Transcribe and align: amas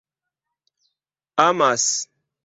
amas 1.47 1.85